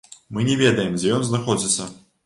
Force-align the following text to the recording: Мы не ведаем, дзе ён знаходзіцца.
Мы 0.35 0.45
не 0.47 0.55
ведаем, 0.61 0.97
дзе 0.97 1.13
ён 1.19 1.29
знаходзіцца. 1.31 1.91